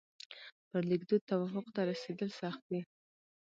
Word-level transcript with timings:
پر 0.69 0.81
لیکدود 0.89 1.21
توافق 1.31 1.65
ته 1.75 1.81
رسېدل 1.91 2.29
سخت 2.41 2.61
دي. 2.69 2.81